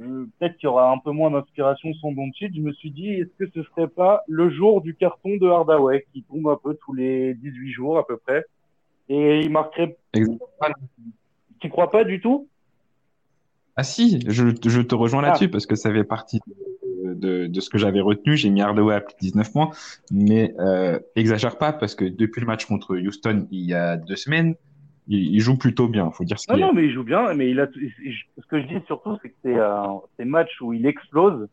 euh, 0.00 0.26
peut-être 0.38 0.56
qu'il 0.56 0.66
y 0.66 0.70
aura 0.70 0.92
un 0.92 0.98
peu 0.98 1.10
moins 1.10 1.30
d'inspiration 1.30 1.92
sans 1.94 2.12
Doncic, 2.12 2.54
je 2.54 2.60
me 2.60 2.72
suis 2.72 2.90
dit, 2.90 3.10
est-ce 3.10 3.30
que 3.38 3.50
ce 3.54 3.62
serait 3.70 3.88
pas 3.88 4.22
le 4.28 4.50
jour 4.50 4.80
du 4.80 4.94
carton 4.94 5.36
de 5.36 5.46
Hardaway 5.48 6.06
qui 6.12 6.22
tombe 6.22 6.48
un 6.48 6.58
peu 6.62 6.74
tous 6.84 6.94
les 6.94 7.34
18 7.34 7.72
jours 7.72 7.98
à 7.98 8.06
peu 8.06 8.16
près 8.16 8.44
et 9.08 9.40
il 9.40 9.50
marquerait. 9.50 9.96
Exactement. 10.12 10.48
Tu 11.60 11.70
crois 11.70 11.90
pas 11.90 12.04
du 12.04 12.20
tout? 12.20 12.46
Ah 13.76 13.82
si, 13.82 14.20
je, 14.28 14.48
je 14.66 14.80
te 14.82 14.94
rejoins 14.94 15.22
Ah. 15.22 15.28
là-dessus 15.28 15.48
parce 15.48 15.66
que 15.66 15.76
ça 15.76 15.90
fait 15.92 16.04
partie 16.04 16.40
de, 16.46 17.14
de, 17.14 17.46
de 17.46 17.60
ce 17.60 17.70
que 17.70 17.78
j'avais 17.78 18.00
retenu. 18.00 18.36
J'ai 18.36 18.50
mis 18.50 18.60
Hardaway 18.60 18.94
à 18.96 19.00
plus 19.00 19.14
de 19.14 19.20
19 19.20 19.52
points, 19.52 19.70
mais 20.10 20.54
euh, 20.58 20.98
exagère 21.16 21.56
pas 21.58 21.72
parce 21.72 21.94
que 21.94 22.04
depuis 22.04 22.40
le 22.40 22.46
match 22.46 22.66
contre 22.66 22.96
Houston 22.96 23.46
il 23.50 23.64
y 23.64 23.74
a 23.74 23.96
deux 23.96 24.16
semaines, 24.16 24.56
il, 25.08 25.34
il 25.34 25.40
joue 25.40 25.58
plutôt 25.58 25.88
bien. 25.88 26.10
Faut 26.10 26.24
dire 26.24 26.38
ce 26.38 26.50
Non, 26.50 26.54
qu'il 26.54 26.60
y 26.60 26.64
a. 26.64 26.66
non, 26.68 26.72
mais 26.74 26.84
il 26.84 26.92
joue 26.92 27.04
bien. 27.04 27.34
Mais 27.34 27.50
il 27.50 27.58
a. 27.60 27.66
Ce 27.66 28.46
que 28.46 28.60
je 28.60 28.66
dis 28.66 28.80
surtout, 28.86 29.18
c'est 29.22 29.30
que 29.30 29.34
c'est 29.42 29.58
euh, 29.58 29.82
ces 30.18 30.24
matchs 30.24 30.60
où 30.60 30.72
il 30.72 30.86
explose. 30.86 31.48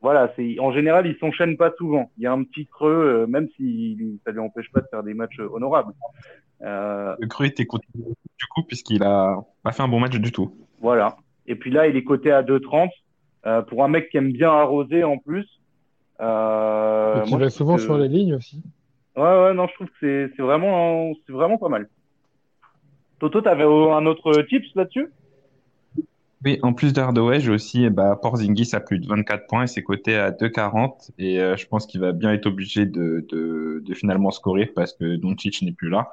Voilà, 0.00 0.32
c'est 0.36 0.60
en 0.60 0.70
général, 0.70 1.06
il 1.08 1.16
s'enchaîne 1.18 1.56
pas 1.56 1.72
souvent. 1.76 2.10
Il 2.18 2.22
y 2.22 2.26
a 2.26 2.32
un 2.32 2.44
petit 2.44 2.66
creux, 2.66 3.22
euh, 3.22 3.26
même 3.26 3.48
si 3.56 4.18
ça 4.24 4.30
lui 4.30 4.38
empêche 4.38 4.70
pas 4.70 4.80
de 4.80 4.86
faire 4.90 5.02
des 5.02 5.14
matchs 5.14 5.40
honorables. 5.40 5.92
Euh, 6.62 7.14
Le 7.18 7.26
creux 7.26 7.46
était 7.46 7.66
contre 7.66 7.84
du 7.94 8.46
coup 8.54 8.62
puisqu'il 8.64 9.02
a 9.02 9.36
pas 9.62 9.72
fait 9.72 9.82
un 9.82 9.88
bon 9.88 9.98
match 10.00 10.16
du 10.18 10.30
tout. 10.32 10.54
voilà. 10.80 11.16
Et 11.46 11.54
puis 11.56 11.70
là, 11.70 11.88
il 11.88 11.96
est 11.96 12.04
coté 12.04 12.30
à 12.30 12.42
2,30 12.42 12.90
euh, 13.46 13.62
pour 13.62 13.82
un 13.84 13.88
mec 13.88 14.08
qui 14.10 14.18
aime 14.18 14.32
bien 14.32 14.50
arroser 14.50 15.02
en 15.02 15.18
plus. 15.18 15.46
Euh, 16.20 17.22
qui 17.22 17.36
va 17.36 17.50
souvent 17.50 17.76
que- 17.76 17.82
sur 17.82 17.96
la 17.98 18.06
ligne 18.06 18.34
aussi. 18.34 18.62
Ouais, 19.16 19.22
ouais, 19.22 19.54
non, 19.54 19.66
je 19.66 19.74
trouve 19.74 19.86
que 19.88 19.92
c'est 20.00 20.32
c'est 20.36 20.42
vraiment, 20.42 21.12
c'est 21.26 21.32
vraiment 21.32 21.58
pas 21.58 21.68
mal. 21.68 21.88
Toto, 23.20 23.40
t'avais 23.42 23.62
un 23.62 24.06
autre 24.06 24.42
tips 24.42 24.74
là-dessus? 24.74 25.12
Oui, 26.44 26.60
en 26.62 26.72
plus 26.72 26.92
d'Hardaway, 26.92 27.40
j'ai 27.40 27.50
aussi 27.50 27.90
bah, 27.90 28.14
Porzingis 28.20 28.70
à 28.72 28.80
plus 28.80 29.00
de 29.00 29.08
24 29.08 29.46
points 29.48 29.64
et 29.64 29.66
c'est 29.66 29.82
coté 29.82 30.14
à 30.16 30.30
2,40 30.30 31.10
et 31.18 31.40
euh, 31.40 31.56
je 31.56 31.66
pense 31.66 31.84
qu'il 31.86 32.00
va 32.00 32.12
bien 32.12 32.32
être 32.32 32.46
obligé 32.46 32.86
de, 32.86 33.26
de, 33.28 33.82
de 33.84 33.94
finalement 33.94 34.30
scorer 34.30 34.66
parce 34.66 34.92
que 34.92 35.16
Doncic 35.16 35.62
n'est 35.62 35.72
plus 35.72 35.88
là. 35.90 36.12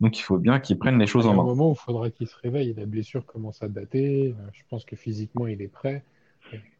Donc 0.00 0.18
il 0.18 0.22
faut 0.22 0.38
bien 0.38 0.60
qu'il 0.60 0.78
prenne 0.78 0.98
les 0.98 1.06
choses 1.08 1.26
Il 1.26 1.30
y 1.30 1.30
en 1.30 1.32
a 1.32 1.36
un 1.36 1.38
main. 1.38 1.44
moment 1.44 1.70
où 1.70 1.72
il 1.74 1.78
faudra 1.78 2.10
qu'il 2.10 2.26
se 2.26 2.36
réveille. 2.36 2.74
La 2.74 2.84
blessure 2.84 3.24
commence 3.24 3.62
à 3.62 3.68
dater. 3.68 4.34
Euh, 4.38 4.50
Je 4.52 4.62
pense 4.68 4.84
que 4.84 4.96
physiquement, 4.96 5.46
il 5.46 5.62
est 5.62 5.68
prêt. 5.68 6.04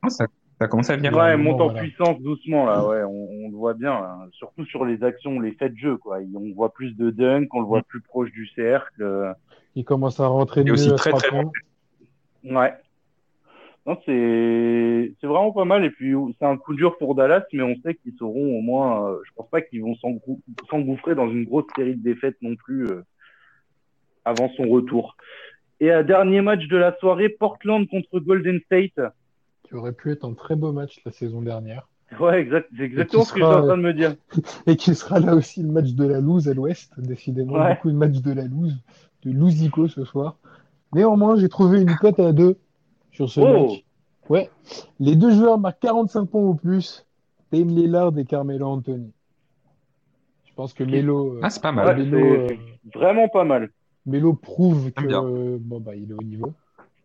Ah, 0.02 0.09
ça, 0.11 0.26
ça 0.60 0.68
commence 0.68 0.90
à 0.90 0.96
venir. 0.96 1.16
Ouais, 1.16 1.36
moment, 1.36 1.52
monte 1.52 1.60
en 1.62 1.64
voilà. 1.70 1.80
puissance 1.80 2.20
doucement 2.20 2.66
là, 2.66 2.86
ouais, 2.86 3.02
on, 3.02 3.46
on 3.46 3.48
le 3.50 3.56
voit 3.56 3.74
bien, 3.74 3.92
là. 3.92 4.26
surtout 4.32 4.64
sur 4.66 4.84
les 4.84 5.02
actions, 5.02 5.40
les 5.40 5.52
faits 5.52 5.72
de 5.72 5.78
jeu, 5.78 5.96
quoi. 5.96 6.18
On 6.34 6.52
voit 6.54 6.72
plus 6.72 6.94
de 6.96 7.10
dunk, 7.10 7.48
on 7.54 7.60
le 7.60 7.66
voit 7.66 7.82
plus 7.82 8.00
proche 8.02 8.30
du 8.32 8.46
cercle. 8.48 9.02
euh, 9.02 9.32
Il 9.74 9.84
commence 9.84 10.20
à 10.20 10.26
rentrer 10.26 10.62
Et 10.66 10.70
aussi 10.70 10.90
à 10.90 10.94
très, 10.96 11.12
très 11.12 11.28
points. 11.28 11.50
Ouais. 12.44 12.74
Non, 13.86 13.96
c'est 14.04 15.14
c'est 15.20 15.26
vraiment 15.26 15.52
pas 15.52 15.64
mal. 15.64 15.84
Et 15.84 15.90
puis 15.90 16.14
c'est 16.38 16.44
un 16.44 16.58
coup 16.58 16.74
dur 16.74 16.98
pour 16.98 17.14
Dallas, 17.14 17.44
mais 17.54 17.62
on 17.62 17.74
sait 17.82 17.94
qu'ils 17.94 18.14
seront 18.18 18.58
au 18.58 18.60
moins. 18.60 19.08
euh, 19.10 19.18
je 19.26 19.30
pense 19.34 19.48
pas 19.48 19.62
qu'ils 19.62 19.82
vont 19.82 19.94
s'engouffrer 20.68 21.14
dans 21.14 21.30
une 21.30 21.44
grosse 21.44 21.64
série 21.74 21.96
de 21.96 22.02
défaites 22.02 22.36
non 22.42 22.54
plus 22.56 22.84
euh, 22.86 23.02
avant 24.26 24.50
son 24.58 24.68
retour. 24.68 25.16
Et 25.80 25.90
un 25.90 26.02
dernier 26.02 26.42
match 26.42 26.66
de 26.68 26.76
la 26.76 26.94
soirée, 26.98 27.30
Portland 27.30 27.88
contre 27.88 28.20
Golden 28.20 28.60
State. 28.66 29.00
Qui 29.70 29.76
aurait 29.76 29.92
pu 29.92 30.10
être 30.10 30.24
un 30.24 30.34
très 30.34 30.56
beau 30.56 30.72
match 30.72 31.00
la 31.06 31.12
saison 31.12 31.40
dernière. 31.42 31.88
Ouais, 32.18 32.40
exact. 32.40 32.68
C'est 32.76 32.82
exactement 32.82 33.22
ce 33.22 33.32
que 33.32 33.38
je 33.38 33.44
suis 33.44 33.54
en 33.54 33.62
train 33.62 33.76
de 33.76 33.82
me 33.82 33.94
dire. 33.94 34.16
Et 34.66 34.74
qui 34.76 34.96
sera 34.96 35.20
là 35.20 35.34
aussi 35.36 35.62
le 35.62 35.70
match 35.70 35.92
de 35.92 36.04
la 36.04 36.20
loose 36.20 36.48
à 36.48 36.54
l'ouest. 36.54 36.92
Décidément, 36.98 37.52
Ouais. 37.54 37.74
beaucoup 37.74 37.88
de 37.92 37.96
matchs 37.96 38.20
de 38.20 38.32
la 38.32 38.44
loose, 38.46 38.76
de 39.24 39.30
Lousico 39.30 39.86
ce 39.86 40.04
soir. 40.04 40.36
Néanmoins, 40.92 41.36
j'ai 41.36 41.48
trouvé 41.48 41.80
une 41.82 41.94
cote 41.94 42.18
à 42.18 42.32
deux 42.32 42.58
sur 43.12 43.30
ce 43.30 43.38
Oh. 43.40 43.44
match. 43.68 43.84
Ouais. 44.28 44.50
Les 44.98 45.14
deux 45.14 45.30
joueurs 45.30 45.56
marquent 45.58 45.80
45 45.80 46.26
points 46.26 46.42
ou 46.42 46.54
plus. 46.54 47.06
Dame 47.52 47.68
Lillard 47.68 48.16
et 48.18 48.24
Carmelo 48.24 48.66
Anthony. 48.66 49.12
Je 50.46 50.52
pense 50.54 50.72
que 50.74 50.82
Melo, 50.84 51.34
euh, 51.34 51.40
Ah, 51.42 51.50
c'est 51.50 51.62
pas 51.62 51.70
Ouais, 51.70 51.76
mal. 51.76 51.96
Melo, 52.08 52.46
c'est 52.48 52.54
euh, 52.54 52.56
vraiment 52.94 53.28
pas 53.28 53.44
mal. 53.44 53.70
Melo 54.06 54.34
prouve 54.34 54.90
que 54.92 55.04
euh, 55.04 55.58
bon, 55.60 55.78
bah, 55.80 55.94
il 55.94 56.10
est 56.10 56.14
au 56.14 56.22
niveau. 56.22 56.52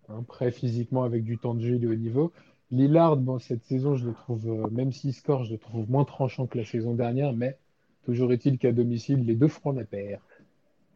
Hein, 0.10 0.24
prêt 0.28 0.52
physiquement 0.52 1.04
avec 1.04 1.24
du 1.24 1.38
temps 1.38 1.54
de 1.56 1.62
jeu, 1.62 1.76
il 1.76 1.84
est 1.84 1.88
au 1.88 1.96
niveau. 1.96 2.32
Lillard, 2.72 3.18
bon, 3.18 3.40
cette 3.40 3.64
saison, 3.64 3.96
je 3.96 4.06
le 4.08 4.14
trouve, 4.14 4.48
euh, 4.48 4.68
même 4.72 4.92
s'il 4.92 5.14
score, 5.14 5.44
je 5.44 5.54
le 5.54 5.58
trouve 5.60 5.90
moins 5.90 6.04
tranchant 6.06 6.48
que 6.48 6.58
la 6.58 6.66
saison 6.66 6.94
dernière, 6.94 7.34
mais 7.34 7.58
toujours 8.06 8.32
est-il 8.34 8.58
qu'à 8.58 8.72
domicile, 8.72 9.26
les 9.26 9.36
deux 9.36 9.48
feront 9.48 9.72
la 9.72 9.84
paire. 9.84 10.20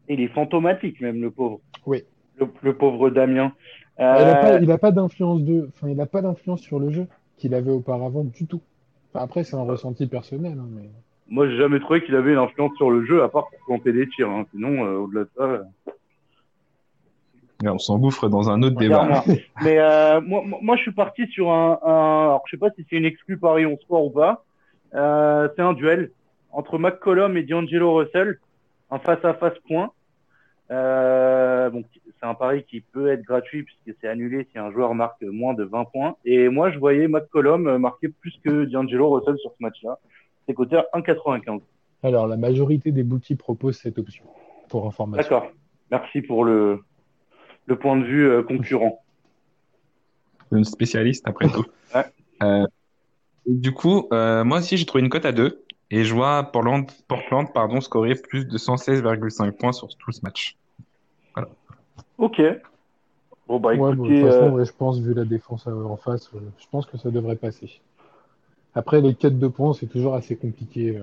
Il 0.08 0.20
est 0.22 0.28
fantomatique 0.30 1.00
même, 1.02 1.22
le 1.22 1.30
pauvre. 1.32 1.60
Oui. 1.86 2.04
Le, 2.40 2.48
le 2.64 2.74
pauvre 2.76 3.10
Damien. 3.10 3.54
Il 4.00 4.04
n'a 4.04 4.36
pas, 4.36 4.54
Euh, 4.62 4.78
pas 4.78 4.92
d'influence 4.92 5.44
de, 5.44 5.70
enfin, 5.70 5.90
il 5.90 5.96
n'a 5.98 6.06
pas 6.06 6.22
d'influence 6.22 6.62
sur 6.62 6.80
le 6.80 6.90
jeu 6.90 7.06
qu'il 7.38 7.54
avait 7.54 7.72
auparavant 7.72 8.24
du 8.24 8.48
tout. 8.48 8.62
Enfin, 9.14 9.24
après, 9.24 9.44
c'est 9.44 9.56
un 9.56 9.64
ressenti 9.64 10.08
personnel, 10.08 10.58
hein, 10.60 10.68
mais 10.72 10.90
Moi, 11.28 11.48
j'ai 11.50 11.58
jamais 11.58 11.80
trouvé 11.80 12.04
qu'il 12.04 12.16
avait 12.16 12.32
une 12.32 12.38
influence 12.40 12.76
sur 12.78 12.90
le 12.90 13.06
jeu, 13.06 13.22
à 13.24 13.30
part 13.30 13.50
pour 13.50 13.60
planter 13.66 13.94
des 13.94 14.08
tirs. 14.10 14.30
hein. 14.30 14.46
Sinon, 14.52 14.86
euh, 14.86 14.98
au-delà 14.98 15.24
de 15.26 15.30
ça. 15.38 15.44
euh, 15.44 15.64
on 17.66 17.78
s'engouffre 17.78 18.30
dans 18.30 18.50
un 18.50 18.62
autre 18.64 18.78
débat. 18.78 19.24
Mais 19.64 19.80
euh, 19.80 20.22
moi, 20.22 20.44
moi- 20.62 20.76
je 20.78 20.82
suis 20.84 20.92
parti 20.94 21.28
sur 21.28 21.52
un, 21.52 21.80
un- 21.84 22.22
alors 22.24 22.44
je 22.46 22.52
sais 22.52 22.58
pas 22.60 22.70
si 22.72 22.86
c'est 22.90 22.96
une 22.96 23.06
exclue 23.06 23.38
Paris 23.38 23.66
on 23.66 23.78
sport 23.78 24.06
ou 24.06 24.10
pas. 24.12 24.44
Euh, 24.96 25.48
c'est 25.56 25.62
un 25.62 25.74
duel 25.74 26.12
entre 26.52 26.78
McCollum 26.78 27.36
et 27.38 27.44
D'Angelo 27.44 27.94
Russell, 27.96 28.40
un 28.92 29.00
face 29.00 29.24
à 29.24 29.34
face 29.34 29.58
point. 29.68 29.92
Euh, 30.72 31.70
bon, 31.70 31.84
c'est 32.20 32.26
un 32.26 32.34
pari 32.34 32.64
qui 32.64 32.82
peut 32.82 33.10
être 33.12 33.24
gratuit 33.24 33.64
puisque 33.64 33.98
c'est 34.00 34.08
annulé 34.08 34.48
si 34.52 34.58
un 34.60 34.72
joueur 34.72 34.94
marque 34.96 35.22
moins 35.24 35.54
de 35.54 35.64
20 35.64 35.86
points. 35.86 36.16
Et 36.26 36.48
moi, 36.50 36.70
je 36.72 36.80
voyais 36.80 37.08
McCollum 37.08 37.78
marquer 37.78 38.10
plus 38.10 38.34
que 38.44 38.66
D'Angelo 38.66 39.10
Russell 39.10 39.38
sur 39.40 39.52
ce 39.52 39.58
match-là. 39.64 39.98
C'est 40.48 40.54
coté 40.54 40.78
à 40.78 40.86
1,95. 40.94 41.62
alors 42.04 42.28
la 42.28 42.38
majorité 42.38 42.92
des 42.92 43.04
bookies 43.04 43.36
proposent 43.36 43.78
cette 43.80 43.98
option 44.00 44.24
pour 44.70 44.88
information. 44.88 45.22
D'accord. 45.22 45.52
Merci 45.92 46.22
pour 46.22 46.44
le 46.46 46.82
le 47.70 47.78
point 47.78 47.96
de 47.98 48.04
vue 48.04 48.28
euh, 48.28 48.44
concurrent. 48.44 49.02
Une 50.52 50.66
spécialiste 50.66 51.28
après 51.28 51.48
tout. 51.48 51.66
Ouais. 51.96 52.06
Euh, 52.44 52.68
du 53.48 53.72
coup, 53.74 54.08
euh, 54.14 54.44
moi 54.44 54.60
aussi 54.60 54.78
j'ai 54.78 54.86
trouvé 54.86 55.04
une 55.04 55.10
cote 55.10 55.26
à 55.26 55.32
2 55.32 55.64
et 55.90 56.04
je 56.04 56.14
vois 56.14 56.44
Portland, 56.52 56.86
Portland 57.08 57.52
pardon, 57.52 57.82
scorer 57.82 58.14
plus 58.14 58.46
de 58.46 58.58
116,5 58.60 59.52
points 59.54 59.72
sur 59.72 59.88
tout 59.88 60.12
ce 60.12 60.22
match. 60.22 60.56
Ok. 62.20 62.40
Bon 63.48 63.60
bah 63.60 63.70
Ouais, 63.70 63.78
bon, 63.78 63.90
de 63.90 63.94
écoutez. 63.96 64.22
toute 64.22 64.30
façon, 64.30 64.46
euh, 64.46 64.52
ouais, 64.52 64.66
je 64.66 64.72
pense, 64.72 65.00
vu 65.00 65.16
la 65.16 65.26
défense 65.26 65.66
en 65.66 65.98
face, 65.98 66.30
je 66.60 66.66
pense 66.70 66.86
que 66.86 67.00
ça 67.00 67.10
devrait 67.10 67.38
passer. 67.38 67.82
Après, 68.76 69.02
les 69.02 69.16
4 69.16 69.40
de 69.40 69.48
points, 69.48 69.74
c'est 69.74 69.88
toujours 69.88 70.14
assez 70.14 70.36
compliqué. 70.36 71.02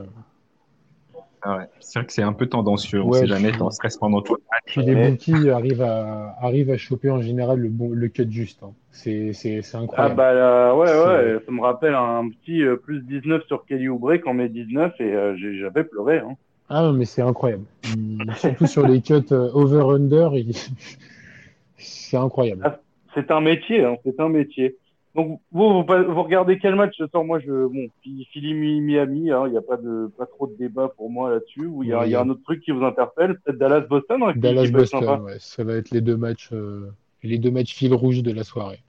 Ah 1.48 1.58
ouais. 1.58 1.64
C'est 1.78 1.98
vrai 2.00 2.06
que 2.06 2.12
c'est 2.12 2.22
un 2.22 2.32
peu 2.32 2.46
tendancieux. 2.46 3.00
On 3.02 3.08
Ouais, 3.10 3.20
sait 3.20 3.26
jamais, 3.28 3.50
puis- 3.50 3.58
t'es 3.58 3.62
en 3.62 3.70
stress 3.70 3.96
pendant 3.98 4.20
tout 4.20 4.34
le 4.34 4.40
match. 4.50 4.62
Puis 4.66 4.82
les 4.82 4.94
Mais- 4.96 5.10
bookies 5.10 5.48
arrivent 5.50 5.82
à, 5.82 6.34
arrivent 6.40 6.70
à 6.70 6.76
choper 6.76 7.08
en 7.10 7.20
général 7.22 7.60
le, 7.60 7.68
bon, 7.68 7.90
le 7.90 8.08
cut 8.08 8.26
juste. 8.30 8.62
hein. 8.64 8.72
C'est, 8.90 9.32
c'est, 9.32 9.62
c'est 9.62 9.76
Ah 9.76 9.80
incroyable. 9.82 10.16
bah 10.16 10.30
euh, 10.30 10.74
ouais 10.74 10.86
ouais, 11.34 11.38
ça 11.46 11.52
me 11.52 11.60
rappelle 11.60 11.94
un 11.94 12.28
petit 12.30 12.62
euh, 12.62 12.76
plus 12.76 13.00
19 13.02 13.44
sur 13.46 13.64
Kelly 13.66 13.88
Oubre 13.88 14.14
quand 14.14 14.34
met 14.34 14.48
19 14.48 14.92
et 15.00 15.04
euh, 15.14 15.36
j'ai- 15.36 15.58
j'avais 15.58 15.84
pleuré. 15.84 16.18
Hein. 16.18 16.34
Ah 16.68 16.82
non, 16.82 16.92
mais 16.94 17.04
c'est 17.04 17.22
incroyable. 17.22 17.64
Surtout 18.38 18.66
sur 18.66 18.86
les 18.88 19.00
cuts 19.00 19.12
euh, 19.30 19.48
over-under, 19.54 20.30
il- 20.34 20.52
c'est 21.76 22.16
incroyable. 22.16 22.62
Ah. 22.64 22.78
C'est 23.14 23.30
un 23.30 23.40
métier, 23.40 23.82
hein, 23.84 23.96
c'est 24.04 24.18
un 24.20 24.28
métier. 24.28 24.76
Donc 25.16 25.40
vous, 25.50 25.82
vous, 25.82 25.84
vous 26.12 26.22
regardez 26.22 26.58
quel 26.58 26.74
match 26.76 26.94
ce 26.98 27.06
soir 27.06 27.24
Moi 27.24 27.38
je 27.40 27.66
bon 27.66 27.88
Philly 28.02 28.52
Mi- 28.54 28.80
Miami, 28.82 29.30
hein, 29.30 29.44
il 29.46 29.52
n'y 29.52 29.56
a 29.58 29.62
pas 29.62 29.78
de 29.78 30.10
pas 30.18 30.26
trop 30.26 30.46
de 30.46 30.54
débat 30.56 30.88
pour 30.96 31.10
moi 31.10 31.30
là-dessus. 31.30 31.66
Ou 31.66 31.82
il 31.82 31.88
y 31.88 31.92
a, 31.94 32.00
Oui. 32.00 32.08
il 32.08 32.10
y 32.10 32.14
a 32.14 32.20
un 32.20 32.28
autre 32.28 32.42
truc 32.44 32.62
qui 32.62 32.70
vous 32.70 32.84
interpelle, 32.84 33.38
peut-être 33.40 33.58
Dallas 33.58 33.80
Boston. 33.80 34.22
Hein, 34.22 34.32
Dallas-Boston, 34.36 35.00
sympa. 35.00 35.22
ouais, 35.22 35.36
ça 35.40 35.64
va 35.64 35.74
être 35.74 35.90
les 35.90 36.02
deux 36.02 36.16
matchs, 36.18 36.50
euh, 36.52 36.90
les 37.22 37.38
deux 37.38 37.50
matchs 37.50 37.74
fil 37.74 37.94
rouge 37.94 38.22
de 38.22 38.30
la 38.30 38.44
soirée. 38.44 38.80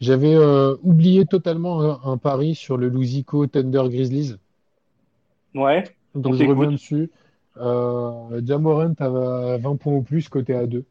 J'avais 0.00 0.34
euh, 0.34 0.76
oublié 0.82 1.24
totalement 1.26 1.82
un, 1.82 2.00
un 2.12 2.16
pari 2.16 2.54
sur 2.54 2.76
le 2.76 2.88
Lusico 2.88 3.46
Thunder 3.46 3.84
Grizzlies, 3.88 4.36
Ouais. 5.54 5.84
donc 6.14 6.34
On 6.34 6.36
je 6.36 6.44
reviens 6.44 6.72
dessus. 6.72 7.10
Euh, 7.56 8.40
Jamorant 8.44 8.94
a 8.98 9.58
20 9.58 9.76
points 9.76 9.92
ou 9.94 10.02
plus 10.02 10.28
côté 10.28 10.54
à 10.54 10.66
2. 10.66 10.84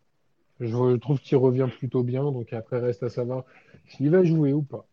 Je 0.60 0.96
trouve 0.98 1.20
qu'il 1.20 1.38
revient 1.38 1.68
plutôt 1.78 2.04
bien, 2.04 2.24
donc 2.24 2.54
après 2.54 2.80
reste 2.80 3.04
à 3.04 3.10
savoir 3.10 3.44
s'il 3.88 4.10
va 4.10 4.24
jouer 4.24 4.54
ou 4.54 4.62
pas. 4.62 4.86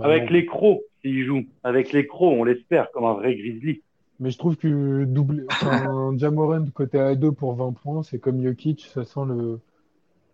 Avec 0.00 0.30
les 0.30 0.46
crocs, 0.46 0.80
s'il 1.02 1.24
joue. 1.24 1.44
Avec 1.62 1.92
les 1.92 2.06
crocs, 2.06 2.34
on 2.36 2.44
l'espère 2.44 2.90
comme 2.92 3.04
un 3.04 3.14
vrai 3.14 3.34
Grizzly. 3.36 3.82
Mais 4.20 4.30
je 4.30 4.38
trouve 4.38 4.56
que 4.56 5.04
double, 5.04 5.46
enfin, 5.50 6.12
Jamorant 6.16 6.64
côté 6.72 6.98
A2 6.98 7.32
pour 7.32 7.54
20 7.54 7.72
points, 7.72 8.02
c'est 8.02 8.18
comme 8.18 8.42
Jokic, 8.42 8.82
ça 8.82 9.04
sent 9.04 9.20
le, 9.26 9.60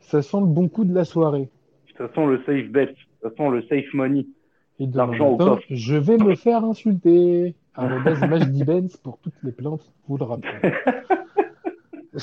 ça 0.00 0.22
sent 0.22 0.40
le 0.40 0.46
bon 0.46 0.68
coup 0.68 0.84
de 0.84 0.94
la 0.94 1.04
soirée. 1.04 1.48
Ça 1.96 2.08
sent 2.14 2.26
le 2.26 2.42
safe 2.44 2.70
bet, 2.70 2.94
ça 3.22 3.30
sent 3.36 3.48
le 3.50 3.62
safe 3.62 3.92
money. 3.94 4.26
Et 4.78 4.86
L'argent 4.86 5.28
au 5.30 5.36
coffre. 5.36 5.62
je 5.68 5.96
vais 5.96 6.16
me 6.16 6.34
faire 6.34 6.64
insulter. 6.64 7.54
Arrobase 7.74 8.20
Majdi 8.28 8.64
Benz 8.64 8.96
pour 8.96 9.18
toutes 9.18 9.42
les 9.42 9.52
plantes, 9.52 9.92
vous 10.08 10.16
le 10.16 10.24
rappelez. 10.24 10.72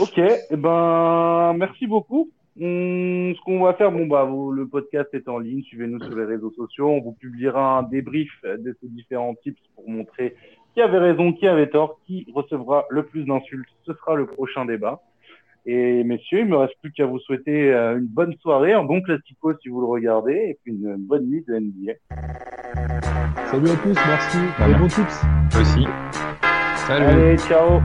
Ok, 0.00 0.18
eh 0.18 0.56
ben 0.56 1.52
merci 1.56 1.86
beaucoup. 1.86 2.30
Hum, 2.60 3.34
ce 3.34 3.40
qu'on 3.44 3.64
va 3.64 3.74
faire, 3.74 3.90
bon 3.90 4.06
bah 4.06 4.24
vous- 4.24 4.52
le 4.52 4.68
podcast 4.68 5.08
est 5.12 5.28
en 5.28 5.38
ligne, 5.38 5.62
suivez-nous 5.62 6.00
sur 6.04 6.16
les 6.16 6.24
réseaux 6.24 6.52
sociaux, 6.52 6.88
on 6.88 7.00
vous 7.00 7.12
publiera 7.12 7.78
un 7.78 7.82
débrief 7.82 8.30
de 8.44 8.76
ces 8.80 8.88
différents 8.88 9.34
tips 9.42 9.60
pour 9.74 9.88
montrer 9.90 10.36
qui 10.74 10.80
avait 10.80 10.98
raison, 10.98 11.32
qui 11.32 11.46
avait 11.46 11.68
tort, 11.68 12.00
qui 12.06 12.26
recevra 12.34 12.84
le 12.90 13.04
plus 13.04 13.24
d'insultes. 13.24 13.68
Ce 13.86 13.92
sera 13.94 14.14
le 14.16 14.26
prochain 14.26 14.64
débat. 14.64 15.00
Et 15.66 16.04
messieurs, 16.04 16.40
il 16.40 16.46
me 16.46 16.56
reste 16.56 16.74
plus 16.82 16.92
qu'à 16.92 17.06
vous 17.06 17.18
souhaiter 17.20 17.72
euh, 17.72 17.96
une 17.98 18.06
bonne 18.06 18.34
soirée, 18.42 18.72
un 18.72 18.84
bon 18.84 19.00
classico 19.00 19.54
si 19.62 19.68
vous 19.68 19.80
le 19.80 19.86
regardez, 19.86 20.32
et 20.34 20.58
puis 20.62 20.72
une 20.72 20.96
bonne 20.98 21.26
nuit 21.26 21.44
de 21.48 21.54
NBA. 21.54 21.92
Salut 23.46 23.70
à 23.70 23.76
tous, 23.76 23.94
merci. 24.06 24.38
Voilà. 24.58 24.76
Et 24.76 24.80
bons 24.80 24.88
tips. 24.88 25.22
Aussi. 25.60 25.86
Salut. 26.86 27.04
Allez, 27.06 27.38
ciao 27.38 27.80